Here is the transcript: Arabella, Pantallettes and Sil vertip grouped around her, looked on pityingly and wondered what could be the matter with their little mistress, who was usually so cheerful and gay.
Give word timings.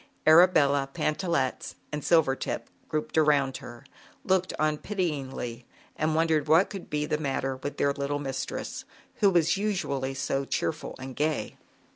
Arabella, 0.25 0.89
Pantallettes 0.91 1.75
and 1.91 2.01
Sil 2.01 2.25
vertip 2.25 2.69
grouped 2.89 3.19
around 3.19 3.57
her, 3.57 3.85
looked 4.25 4.51
on 4.57 4.79
pityingly 4.79 5.67
and 5.95 6.15
wondered 6.15 6.47
what 6.47 6.71
could 6.71 6.89
be 6.89 7.05
the 7.05 7.19
matter 7.19 7.57
with 7.57 7.77
their 7.77 7.93
little 7.93 8.17
mistress, 8.17 8.83
who 9.17 9.29
was 9.29 9.57
usually 9.57 10.15
so 10.15 10.43
cheerful 10.43 10.95
and 10.97 11.15
gay. 11.15 11.55